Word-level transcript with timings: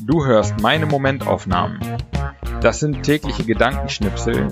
Du 0.00 0.24
hörst 0.24 0.60
meine 0.60 0.86
Momentaufnahmen. 0.86 1.78
Das 2.60 2.80
sind 2.80 3.02
tägliche 3.02 3.44
Gedankenschnipsel, 3.44 4.48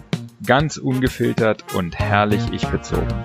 ganz 0.46 0.76
ungefiltert 0.76 1.64
und 1.74 1.98
herrlich 1.98 2.42
ich 2.52 2.66
bezogen. 2.68 3.24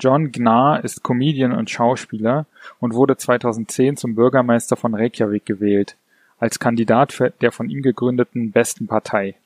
John 0.00 0.32
Gnar 0.32 0.82
ist 0.82 1.04
Comedian 1.04 1.52
und 1.52 1.70
Schauspieler 1.70 2.46
und 2.80 2.92
wurde 2.92 3.16
2010 3.16 3.98
zum 3.98 4.16
Bürgermeister 4.16 4.74
von 4.74 4.96
Reykjavik 4.96 5.46
gewählt 5.46 5.96
als 6.38 6.58
Kandidat 6.58 7.18
der 7.40 7.52
von 7.52 7.68
ihm 7.68 7.82
gegründeten 7.82 8.52
Besten 8.52 8.86
Partei. 8.86 9.36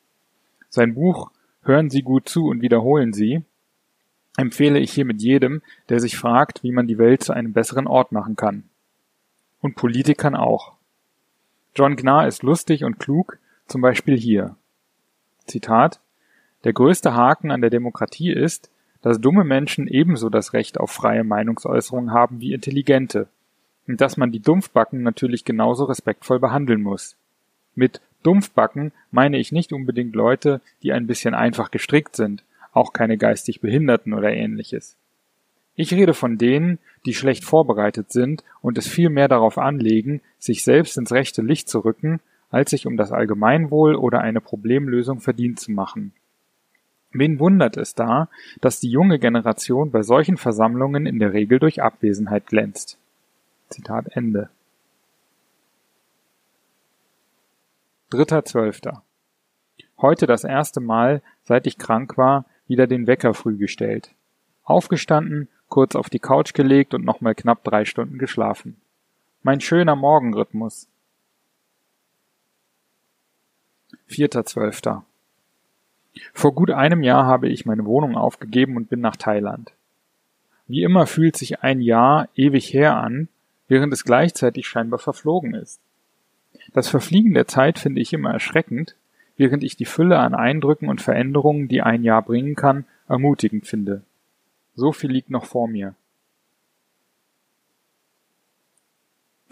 Sein 0.69 0.95
Buch 0.95 1.31
Hören 1.63 1.91
Sie 1.91 2.01
gut 2.01 2.29
zu 2.29 2.47
und 2.47 2.63
wiederholen 2.63 3.13
Sie 3.13 3.43
empfehle 4.39 4.79
ich 4.79 4.93
hiermit 4.93 5.21
jedem, 5.21 5.63
der 5.89 6.01
sich 6.01 6.17
fragt, 6.17 6.63
wie 6.63 6.73
man 6.73 6.87
die 6.87 6.97
Welt 6.97 7.23
zu 7.23 7.33
einem 7.33 7.53
besseren 7.53 7.87
Ort 7.87 8.13
machen 8.13 8.37
kann. 8.37 8.65
Und 9.61 9.75
Politikern 9.75 10.37
auch. 10.37 10.75
John 11.75 11.97
Gnar 11.97 12.27
ist 12.27 12.43
lustig 12.43 12.85
und 12.85 12.99
klug, 12.99 13.39
zum 13.67 13.81
Beispiel 13.81 14.17
hier. 14.17 14.57
Zitat 15.47 16.01
Der 16.65 16.73
größte 16.73 17.15
Haken 17.15 17.51
an 17.51 17.61
der 17.61 17.71
Demokratie 17.71 18.33
ist, 18.33 18.71
dass 19.03 19.21
dumme 19.21 19.45
Menschen 19.45 19.89
ebenso 19.89 20.31
das 20.31 20.53
Recht 20.53 20.79
auf 20.79 20.91
freie 20.91 21.25
Meinungsäußerung 21.25 22.13
haben 22.13 22.41
wie 22.41 22.55
intelligente 22.55 23.29
dass 23.97 24.17
man 24.17 24.31
die 24.31 24.41
Dumpfbacken 24.41 25.03
natürlich 25.03 25.45
genauso 25.45 25.85
respektvoll 25.85 26.39
behandeln 26.39 26.83
muss. 26.83 27.17
Mit 27.75 28.01
Dumpfbacken 28.23 28.93
meine 29.11 29.39
ich 29.39 29.53
nicht 29.53 29.73
unbedingt 29.73 30.15
Leute, 30.15 30.61
die 30.83 30.93
ein 30.93 31.07
bisschen 31.07 31.35
einfach 31.35 31.71
gestrickt 31.71 32.17
sind, 32.17 32.45
auch 32.73 32.93
keine 32.93 33.17
geistig 33.17 33.61
Behinderten 33.61 34.13
oder 34.13 34.33
ähnliches. 34.33 34.97
Ich 35.75 35.93
rede 35.93 36.13
von 36.13 36.39
denen, 36.39 36.79
die 37.07 37.15
schlecht 37.15 37.45
vorbereitet 37.45 38.11
sind 38.11 38.43
und 38.61 38.77
es 38.79 38.89
viel 38.89 39.11
mehr 39.11 39.29
darauf 39.29 39.59
anlegen, 39.59 40.21
sich 40.39 40.65
selbst 40.65 40.99
ins 40.99 41.13
rechte 41.13 41.41
Licht 41.41 41.69
zu 41.69 41.81
rücken, 41.81 42.21
als 42.51 42.71
sich 42.71 42.87
um 42.87 42.97
das 42.97 43.13
Allgemeinwohl 43.13 43.95
oder 43.95 44.21
eine 44.21 44.41
Problemlösung 44.41 45.21
verdient 45.21 45.61
zu 45.61 45.71
machen. 45.71 46.13
Wen 47.13 47.39
wundert 47.39 47.77
es 47.77 47.95
da, 47.95 48.29
dass 48.61 48.81
die 48.81 48.91
junge 48.91 49.19
Generation 49.19 49.91
bei 49.91 50.03
solchen 50.03 50.37
Versammlungen 50.37 51.07
in 51.07 51.19
der 51.19 51.33
Regel 51.33 51.59
durch 51.59 51.81
Abwesenheit 51.81 52.47
glänzt? 52.47 52.99
Zitat 53.69 54.09
Ende. 54.17 54.51
Dritter 58.11 58.45
Zwölfter. 58.45 59.03
Heute 60.01 60.27
das 60.27 60.45
erste 60.45 60.81
Mal, 60.81 61.23
seit 61.43 61.67
ich 61.67 61.77
krank 61.77 62.17
war, 62.17 62.47
wieder 62.67 62.87
den 62.87 63.07
Wecker 63.07 63.35
früh 63.35 63.57
gestellt. 63.57 64.15
Aufgestanden, 64.65 65.49
kurz 65.69 65.95
auf 65.95 66.09
die 66.09 66.19
Couch 66.19 66.55
gelegt 66.55 66.95
und 66.95 67.05
nochmal 67.05 67.35
knapp 67.35 67.65
drei 67.65 67.85
Stunden 67.85 68.19
geschlafen. 68.19 68.81
Mein 69.43 69.61
schöner 69.61 69.97
Morgenrhythmus. 69.97 70.89
Vierter 74.07 74.45
Zwölfter. 74.47 75.05
Vor 76.33 76.55
gut 76.55 76.71
einem 76.71 77.03
Jahr 77.03 77.27
habe 77.27 77.49
ich 77.49 77.67
meine 77.67 77.85
Wohnung 77.85 78.17
aufgegeben 78.17 78.77
und 78.77 78.89
bin 78.89 79.01
nach 79.01 79.17
Thailand. 79.17 79.73
Wie 80.67 80.83
immer 80.83 81.07
fühlt 81.07 81.37
sich 81.37 81.63
ein 81.63 81.81
Jahr 81.81 82.29
ewig 82.35 82.73
her 82.73 82.97
an, 82.97 83.29
während 83.69 83.93
es 83.93 84.05
gleichzeitig 84.05 84.67
scheinbar 84.67 84.99
verflogen 84.99 85.55
ist. 85.55 85.81
Das 86.73 86.89
Verfliegen 86.89 87.35
der 87.35 87.47
Zeit 87.47 87.79
finde 87.79 88.01
ich 88.01 88.13
immer 88.13 88.33
erschreckend, 88.33 88.97
während 89.37 89.63
ich 89.63 89.77
die 89.77 89.85
Fülle 89.85 90.19
an 90.19 90.35
Eindrücken 90.35 90.89
und 90.89 91.01
Veränderungen, 91.01 91.69
die 91.69 91.83
ein 91.83 92.03
Jahr 92.03 92.23
bringen 92.23 92.57
kann, 92.57 92.85
ermutigend 93.09 93.67
finde. 93.67 94.03
So 94.75 94.93
viel 94.93 95.11
liegt 95.11 95.31
noch 95.31 95.45
vor 95.45 95.69
mir. 95.69 95.95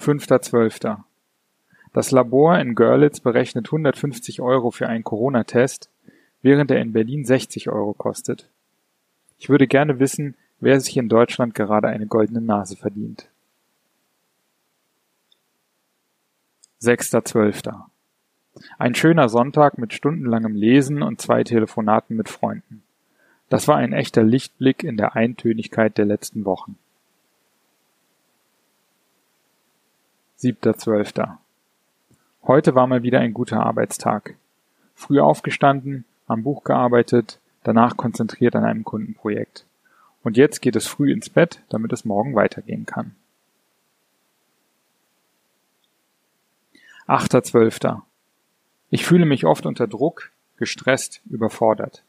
5.12. 0.01 0.99
Das 1.93 2.11
Labor 2.11 2.59
in 2.59 2.75
Görlitz 2.75 3.21
berechnet 3.21 3.69
150 3.69 4.41
Euro 4.41 4.71
für 4.71 4.87
einen 4.89 5.05
Corona-Test, 5.05 5.89
während 6.43 6.71
er 6.71 6.81
in 6.81 6.93
Berlin 6.93 7.25
60 7.25 7.71
Euro 7.71 7.95
kostet. 7.95 8.49
Ich 9.39 9.49
würde 9.49 9.67
gerne 9.67 9.99
wissen, 9.99 10.35
wer 10.61 10.81
sich 10.81 10.97
in 10.97 11.09
Deutschland 11.09 11.55
gerade 11.55 11.89
eine 11.89 12.07
goldene 12.07 12.41
Nase 12.41 12.77
verdient. 12.77 13.29
6.12. 16.83 17.75
Ein 18.79 18.95
schöner 18.95 19.29
Sonntag 19.29 19.79
mit 19.79 19.93
stundenlangem 19.93 20.55
Lesen 20.55 21.03
und 21.03 21.21
zwei 21.21 21.43
Telefonaten 21.43 22.17
mit 22.17 22.29
Freunden. 22.29 22.83
Das 23.49 23.69
war 23.69 23.77
ein 23.77 23.93
echter 23.93 24.23
Lichtblick 24.23 24.83
in 24.83 24.97
der 24.97 25.15
Eintönigkeit 25.17 25.97
der 25.97 26.05
letzten 26.05 26.45
Wochen. 26.45 26.77
7.12. 30.41 31.39
Heute 32.47 32.75
war 32.75 32.87
mal 32.87 33.03
wieder 33.03 33.21
ein 33.21 33.33
guter 33.33 33.61
Arbeitstag. 33.65 34.35
Früh 34.95 35.19
aufgestanden, 35.21 36.05
am 36.27 36.43
Buch 36.43 36.63
gearbeitet, 36.65 37.39
danach 37.63 37.97
konzentriert 37.97 38.55
an 38.55 38.65
einem 38.65 38.85
Kundenprojekt. 38.85 39.65
Und 40.23 40.37
jetzt 40.37 40.61
geht 40.61 40.77
es 40.77 40.87
früh 40.87 41.11
ins 41.11 41.31
Bett, 41.31 41.63
damit 41.71 41.93
es 41.93 42.05
morgen 42.05 42.35
weitergehen 42.35 42.85
kann. 42.85 43.15
8.12. 47.09 48.03
Ich 48.91 49.07
fühle 49.07 49.27
mich 49.27 49.47
oft 49.47 49.65
unter 49.67 49.87
Druck, 49.87 50.31
gestresst, 50.57 51.21
überfordert. 51.31 52.03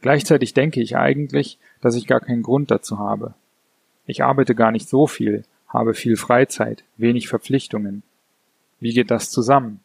Gleichzeitig 0.00 0.54
denke 0.54 0.80
ich 0.80 0.96
eigentlich, 0.96 1.58
dass 1.80 1.94
ich 1.94 2.06
gar 2.06 2.20
keinen 2.20 2.42
Grund 2.42 2.70
dazu 2.70 2.98
habe. 2.98 3.34
Ich 4.06 4.24
arbeite 4.24 4.54
gar 4.54 4.72
nicht 4.72 4.88
so 4.88 5.06
viel, 5.06 5.44
habe 5.68 5.94
viel 5.94 6.16
Freizeit, 6.16 6.84
wenig 6.96 7.28
Verpflichtungen. 7.28 8.02
Wie 8.80 8.92
geht 8.92 9.10
das 9.10 9.30
zusammen? 9.30 9.80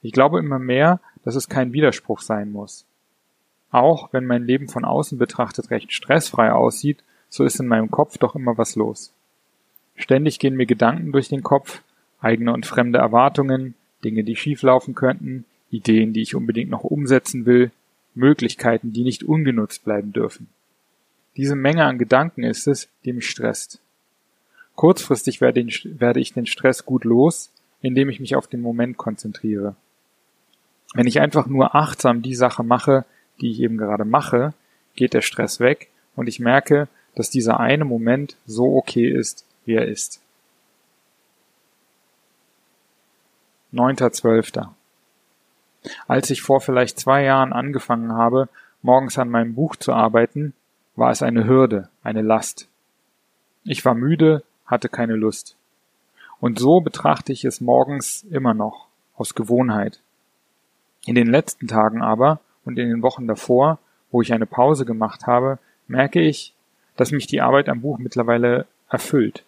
Ich 0.00 0.12
glaube 0.12 0.38
immer 0.38 0.58
mehr, 0.58 1.00
dass 1.24 1.34
es 1.34 1.48
kein 1.48 1.72
Widerspruch 1.72 2.20
sein 2.20 2.52
muss. 2.52 2.86
Auch 3.72 4.12
wenn 4.12 4.26
mein 4.26 4.44
Leben 4.44 4.68
von 4.68 4.84
außen 4.84 5.18
betrachtet 5.18 5.70
recht 5.70 5.92
stressfrei 5.92 6.52
aussieht, 6.52 7.02
so 7.28 7.44
ist 7.44 7.58
in 7.58 7.66
meinem 7.66 7.90
Kopf 7.90 8.16
doch 8.18 8.36
immer 8.36 8.56
was 8.56 8.76
los. 8.76 9.12
Ständig 9.96 10.38
gehen 10.38 10.54
mir 10.54 10.66
Gedanken 10.66 11.12
durch 11.12 11.28
den 11.28 11.42
Kopf, 11.42 11.82
eigene 12.26 12.52
und 12.52 12.66
fremde 12.66 12.98
Erwartungen, 12.98 13.74
Dinge, 14.04 14.24
die 14.24 14.36
schieflaufen 14.36 14.94
könnten, 14.94 15.44
Ideen, 15.70 16.12
die 16.12 16.22
ich 16.22 16.34
unbedingt 16.34 16.70
noch 16.70 16.84
umsetzen 16.84 17.46
will, 17.46 17.70
Möglichkeiten, 18.14 18.92
die 18.92 19.04
nicht 19.04 19.22
ungenutzt 19.22 19.84
bleiben 19.84 20.12
dürfen. 20.12 20.48
Diese 21.36 21.54
Menge 21.54 21.84
an 21.84 21.98
Gedanken 21.98 22.42
ist 22.42 22.66
es, 22.66 22.88
die 23.04 23.12
mich 23.12 23.28
stresst. 23.28 23.80
Kurzfristig 24.74 25.40
werde 25.40 26.20
ich 26.20 26.32
den 26.32 26.46
Stress 26.46 26.84
gut 26.84 27.04
los, 27.04 27.50
indem 27.80 28.08
ich 28.08 28.20
mich 28.20 28.34
auf 28.34 28.46
den 28.46 28.60
Moment 28.60 28.96
konzentriere. 28.96 29.76
Wenn 30.94 31.06
ich 31.06 31.20
einfach 31.20 31.46
nur 31.46 31.74
achtsam 31.74 32.22
die 32.22 32.34
Sache 32.34 32.64
mache, 32.64 33.04
die 33.40 33.50
ich 33.50 33.60
eben 33.60 33.76
gerade 33.76 34.04
mache, 34.04 34.54
geht 34.94 35.14
der 35.14 35.20
Stress 35.20 35.60
weg 35.60 35.88
und 36.14 36.26
ich 36.28 36.40
merke, 36.40 36.88
dass 37.14 37.30
dieser 37.30 37.60
eine 37.60 37.84
Moment 37.84 38.36
so 38.46 38.76
okay 38.76 39.08
ist, 39.08 39.44
wie 39.64 39.74
er 39.74 39.86
ist. 39.86 40.20
9.12. 43.72 44.68
Als 46.08 46.30
ich 46.30 46.42
vor 46.42 46.60
vielleicht 46.60 46.98
zwei 46.98 47.24
Jahren 47.24 47.52
angefangen 47.52 48.12
habe, 48.12 48.48
morgens 48.82 49.18
an 49.18 49.28
meinem 49.28 49.54
Buch 49.54 49.76
zu 49.76 49.92
arbeiten, 49.92 50.54
war 50.94 51.10
es 51.10 51.22
eine 51.22 51.46
Hürde, 51.46 51.88
eine 52.02 52.22
Last. 52.22 52.68
Ich 53.64 53.84
war 53.84 53.94
müde, 53.94 54.42
hatte 54.64 54.88
keine 54.88 55.14
Lust. 55.14 55.56
Und 56.40 56.58
so 56.58 56.80
betrachte 56.80 57.32
ich 57.32 57.44
es 57.44 57.60
morgens 57.60 58.24
immer 58.30 58.54
noch, 58.54 58.86
aus 59.16 59.34
Gewohnheit. 59.34 60.00
In 61.04 61.14
den 61.14 61.28
letzten 61.28 61.66
Tagen 61.66 62.02
aber 62.02 62.40
und 62.64 62.78
in 62.78 62.88
den 62.88 63.02
Wochen 63.02 63.26
davor, 63.26 63.78
wo 64.10 64.22
ich 64.22 64.32
eine 64.32 64.46
Pause 64.46 64.84
gemacht 64.84 65.26
habe, 65.26 65.58
merke 65.88 66.20
ich, 66.20 66.54
dass 66.96 67.12
mich 67.12 67.26
die 67.26 67.40
Arbeit 67.40 67.68
am 67.68 67.80
Buch 67.80 67.98
mittlerweile 67.98 68.66
erfüllt, 68.88 69.44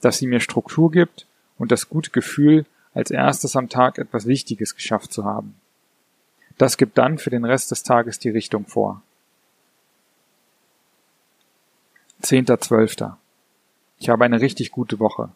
dass 0.00 0.18
sie 0.18 0.26
mir 0.26 0.40
Struktur 0.40 0.90
gibt 0.90 1.26
und 1.58 1.72
das 1.72 1.88
gute 1.88 2.10
Gefühl, 2.10 2.66
als 2.94 3.10
erstes 3.10 3.56
am 3.56 3.68
Tag 3.68 3.98
etwas 3.98 4.26
Wichtiges 4.26 4.74
geschafft 4.74 5.12
zu 5.12 5.24
haben. 5.24 5.56
Das 6.56 6.76
gibt 6.76 6.96
dann 6.96 7.18
für 7.18 7.30
den 7.30 7.44
Rest 7.44 7.70
des 7.72 7.82
Tages 7.82 8.18
die 8.18 8.30
Richtung 8.30 8.66
vor. 8.66 9.02
10.12. 12.22 13.14
Ich 13.98 14.08
habe 14.08 14.24
eine 14.24 14.40
richtig 14.40 14.70
gute 14.70 14.98
Woche. 14.98 15.30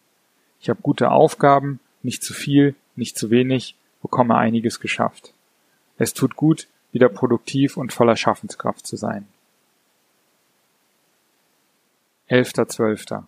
Ich 0.60 0.70
habe 0.70 0.80
gute 0.80 1.10
Aufgaben, 1.10 1.80
nicht 2.02 2.22
zu 2.22 2.32
viel, 2.32 2.74
nicht 2.96 3.18
zu 3.18 3.30
wenig, 3.30 3.74
bekomme 4.02 4.36
einiges 4.36 4.80
geschafft. 4.80 5.32
Es 5.98 6.14
tut 6.14 6.36
gut, 6.36 6.68
wieder 6.92 7.08
produktiv 7.08 7.76
und 7.76 7.92
voller 7.92 8.16
Schaffenskraft 8.16 8.86
zu 8.86 8.96
sein. 8.96 9.26
11.12. 12.30 13.24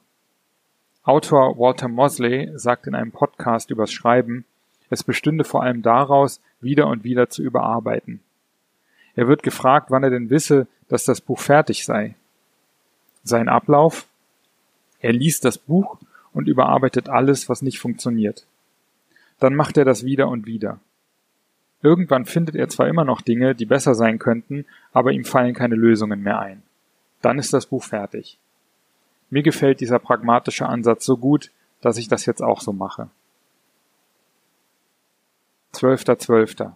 Autor 1.11 1.59
Walter 1.59 1.89
Mosley 1.89 2.53
sagt 2.55 2.87
in 2.87 2.95
einem 2.95 3.11
Podcast 3.11 3.73
übers 3.73 3.91
Schreiben, 3.91 4.45
es 4.91 5.03
bestünde 5.03 5.43
vor 5.43 5.65
allem 5.65 5.83
daraus, 5.83 6.41
wieder 6.61 6.87
und 6.87 7.03
wieder 7.03 7.29
zu 7.29 7.43
überarbeiten. 7.43 8.21
Er 9.17 9.27
wird 9.27 9.43
gefragt, 9.43 9.91
wann 9.91 10.05
er 10.05 10.11
denn 10.11 10.31
wisse, 10.31 10.69
dass 10.87 11.05
das 11.05 11.21
Buch 11.21 11.41
fertig 11.41 11.85
sei. 11.85 12.15
Sein 13.25 13.49
Ablauf? 13.49 14.07
Er 15.01 15.13
liest 15.13 15.45
das 15.45 15.59
Buch 15.59 15.99
und 16.33 16.47
überarbeitet 16.47 17.09
alles, 17.09 17.49
was 17.49 17.61
nicht 17.61 17.81
funktioniert. 17.81 18.47
Dann 19.41 19.57
macht 19.57 19.79
er 19.79 19.85
das 19.85 20.05
wieder 20.05 20.29
und 20.29 20.47
wieder. 20.47 20.79
Irgendwann 21.83 22.25
findet 22.25 22.55
er 22.55 22.69
zwar 22.69 22.87
immer 22.87 23.05
noch 23.05 23.21
Dinge, 23.21 23.57
die 23.57 23.67
besser 23.67 23.97
sein 23.97 24.21
könnten, 24.21 24.65
aber 24.93 25.11
ihm 25.11 25.25
fallen 25.25 25.55
keine 25.55 25.75
Lösungen 25.75 26.23
mehr 26.23 26.39
ein. 26.39 26.63
Dann 27.21 27.41
ist 27.41 27.53
das 27.53 27.67
Buch 27.67 27.83
fertig. 27.83 28.39
Mir 29.31 29.43
gefällt 29.43 29.81
dieser 29.81 29.99
pragmatische 29.99 30.67
Ansatz 30.67 31.05
so 31.05 31.17
gut, 31.17 31.51
dass 31.81 31.97
ich 31.97 32.09
das 32.09 32.27
jetzt 32.27 32.43
auch 32.43 32.61
so 32.61 32.73
mache. 32.73 33.09
12.12. 35.75 36.73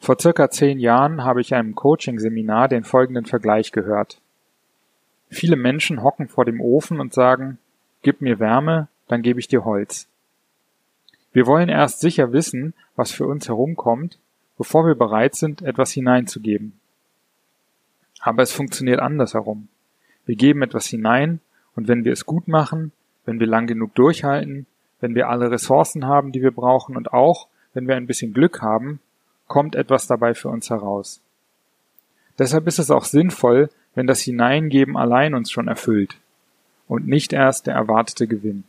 Vor 0.00 0.18
circa 0.18 0.50
zehn 0.50 0.78
Jahren 0.80 1.22
habe 1.22 1.42
ich 1.42 1.54
einem 1.54 1.74
Coaching-Seminar 1.74 2.68
den 2.68 2.84
folgenden 2.84 3.26
Vergleich 3.26 3.70
gehört. 3.72 4.20
Viele 5.28 5.56
Menschen 5.56 6.02
hocken 6.02 6.28
vor 6.28 6.46
dem 6.46 6.60
Ofen 6.60 6.98
und 6.98 7.12
sagen, 7.12 7.58
gib 8.02 8.22
mir 8.22 8.40
Wärme, 8.40 8.88
dann 9.08 9.20
gebe 9.20 9.38
ich 9.38 9.48
dir 9.48 9.64
Holz. 9.64 10.08
Wir 11.32 11.46
wollen 11.46 11.68
erst 11.68 12.00
sicher 12.00 12.32
wissen, 12.32 12.74
was 12.96 13.12
für 13.12 13.26
uns 13.26 13.48
herumkommt, 13.48 14.18
bevor 14.56 14.86
wir 14.86 14.94
bereit 14.94 15.34
sind, 15.34 15.62
etwas 15.62 15.92
hineinzugeben. 15.92 16.80
Aber 18.18 18.42
es 18.42 18.52
funktioniert 18.52 19.00
andersherum. 19.00 19.68
Wir 20.24 20.36
geben 20.36 20.62
etwas 20.62 20.86
hinein, 20.86 21.40
und 21.76 21.88
wenn 21.88 22.04
wir 22.04 22.12
es 22.12 22.26
gut 22.26 22.48
machen, 22.48 22.92
wenn 23.24 23.40
wir 23.40 23.46
lang 23.46 23.66
genug 23.66 23.94
durchhalten, 23.94 24.66
wenn 25.00 25.14
wir 25.14 25.28
alle 25.28 25.50
Ressourcen 25.50 26.06
haben, 26.06 26.32
die 26.32 26.42
wir 26.42 26.50
brauchen 26.50 26.96
und 26.96 27.12
auch, 27.12 27.48
wenn 27.74 27.88
wir 27.88 27.96
ein 27.96 28.06
bisschen 28.06 28.32
Glück 28.32 28.60
haben, 28.62 29.00
kommt 29.46 29.74
etwas 29.74 30.06
dabei 30.06 30.34
für 30.34 30.48
uns 30.48 30.70
heraus. 30.70 31.20
Deshalb 32.38 32.66
ist 32.66 32.78
es 32.78 32.90
auch 32.90 33.04
sinnvoll, 33.04 33.70
wenn 33.94 34.06
das 34.06 34.20
Hineingeben 34.20 34.96
allein 34.96 35.34
uns 35.34 35.50
schon 35.50 35.68
erfüllt 35.68 36.16
und 36.88 37.06
nicht 37.06 37.32
erst 37.32 37.66
der 37.66 37.74
erwartete 37.74 38.26
Gewinn. 38.26 38.64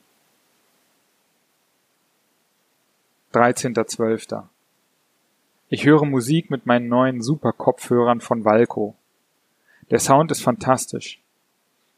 13.12. 3.33 4.43
Ich 5.69 5.85
höre 5.85 6.05
Musik 6.05 6.51
mit 6.51 6.65
meinen 6.65 6.89
neuen 6.89 7.21
Super-Kopfhörern 7.21 8.19
von 8.19 8.43
Valco. 8.43 8.93
Der 9.89 9.99
Sound 9.99 10.31
ist 10.31 10.41
fantastisch. 10.41 11.21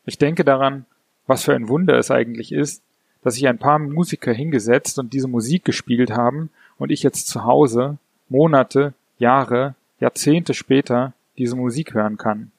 Ich 0.06 0.20
denke 0.20 0.44
daran, 0.44 0.86
was 1.28 1.44
für 1.44 1.54
ein 1.54 1.68
Wunder 1.68 1.98
es 1.98 2.12
eigentlich 2.12 2.52
ist, 2.52 2.82
dass 3.22 3.36
sich 3.36 3.48
ein 3.48 3.58
paar 3.58 3.80
Musiker 3.80 4.34
hingesetzt 4.34 5.00
und 5.00 5.14
diese 5.14 5.28
Musik 5.28 5.64
gespielt 5.64 6.12
haben 6.12 6.50
und 6.78 6.92
ich 6.92 7.04
jetzt 7.04 7.28
zu 7.28 7.46
Hause 7.46 7.98
Monate, 8.30 8.94
Jahre, 9.18 9.76
Jahrzehnte 10.00 10.54
später 10.54 11.14
diese 11.38 11.56
Musik 11.56 11.94
hören 11.94 12.18
kann. 12.18 12.52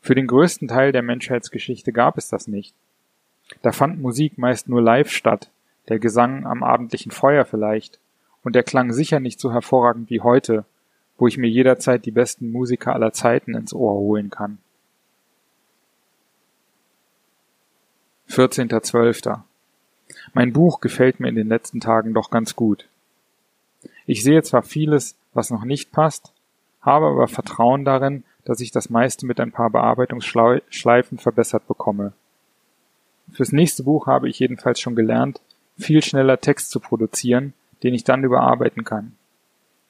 Für 0.00 0.14
den 0.14 0.26
größten 0.26 0.68
Teil 0.68 0.92
der 0.92 1.02
Menschheitsgeschichte 1.02 1.92
gab 1.92 2.18
es 2.18 2.28
das 2.28 2.48
nicht. 2.48 2.74
Da 3.62 3.72
fand 3.72 4.00
Musik 4.00 4.38
meist 4.38 4.68
nur 4.68 4.82
live 4.82 5.10
statt, 5.10 5.50
der 5.88 5.98
Gesang 5.98 6.46
am 6.46 6.62
abendlichen 6.62 7.12
Feuer 7.12 7.44
vielleicht, 7.44 8.00
und 8.42 8.54
der 8.54 8.62
klang 8.62 8.92
sicher 8.92 9.20
nicht 9.20 9.40
so 9.40 9.52
hervorragend 9.52 10.10
wie 10.10 10.20
heute, 10.20 10.64
wo 11.18 11.26
ich 11.26 11.38
mir 11.38 11.48
jederzeit 11.48 12.04
die 12.04 12.10
besten 12.10 12.50
Musiker 12.50 12.94
aller 12.94 13.12
Zeiten 13.12 13.54
ins 13.54 13.72
Ohr 13.72 13.94
holen 13.94 14.30
kann. 14.30 14.58
14.12. 18.36 19.40
Mein 20.34 20.52
Buch 20.52 20.80
gefällt 20.80 21.20
mir 21.20 21.28
in 21.28 21.36
den 21.36 21.48
letzten 21.48 21.80
Tagen 21.80 22.12
doch 22.12 22.28
ganz 22.28 22.54
gut. 22.54 22.86
Ich 24.04 24.22
sehe 24.22 24.42
zwar 24.42 24.62
vieles, 24.62 25.16
was 25.32 25.48
noch 25.48 25.64
nicht 25.64 25.90
passt, 25.90 26.32
habe 26.82 27.06
aber 27.06 27.28
Vertrauen 27.28 27.86
darin, 27.86 28.24
dass 28.44 28.60
ich 28.60 28.72
das 28.72 28.90
meiste 28.90 29.24
mit 29.24 29.40
ein 29.40 29.52
paar 29.52 29.70
Bearbeitungsschleifen 29.70 31.16
verbessert 31.16 31.66
bekomme. 31.66 32.12
Fürs 33.32 33.52
nächste 33.52 33.84
Buch 33.84 34.06
habe 34.06 34.28
ich 34.28 34.38
jedenfalls 34.38 34.80
schon 34.80 34.96
gelernt, 34.96 35.40
viel 35.78 36.02
schneller 36.02 36.38
Text 36.38 36.70
zu 36.70 36.78
produzieren, 36.78 37.54
den 37.82 37.94
ich 37.94 38.04
dann 38.04 38.22
überarbeiten 38.22 38.84
kann. 38.84 39.16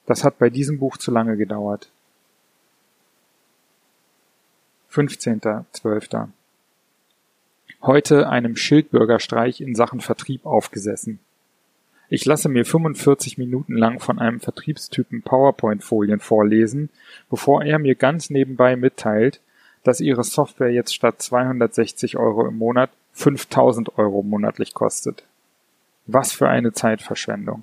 Das 0.06 0.22
hat 0.22 0.38
bei 0.38 0.50
diesem 0.50 0.78
Buch 0.78 0.98
zu 0.98 1.10
lange 1.10 1.36
gedauert. 1.36 1.90
15.12. 4.92 6.28
Heute 7.86 8.28
einem 8.28 8.56
Schildbürgerstreich 8.56 9.60
in 9.60 9.76
Sachen 9.76 10.00
Vertrieb 10.00 10.44
aufgesessen. 10.44 11.20
Ich 12.08 12.24
lasse 12.24 12.48
mir 12.48 12.64
45 12.64 13.38
Minuten 13.38 13.76
lang 13.76 14.00
von 14.00 14.18
einem 14.18 14.40
Vertriebstypen 14.40 15.22
PowerPoint-Folien 15.22 16.18
vorlesen, 16.18 16.90
bevor 17.30 17.62
er 17.62 17.78
mir 17.78 17.94
ganz 17.94 18.28
nebenbei 18.28 18.74
mitteilt, 18.74 19.40
dass 19.84 20.00
ihre 20.00 20.24
Software 20.24 20.72
jetzt 20.72 20.96
statt 20.96 21.22
260 21.22 22.16
Euro 22.16 22.48
im 22.48 22.58
Monat 22.58 22.90
5000 23.12 23.96
Euro 23.98 24.24
monatlich 24.24 24.74
kostet. 24.74 25.22
Was 26.06 26.32
für 26.32 26.48
eine 26.48 26.72
Zeitverschwendung. 26.72 27.62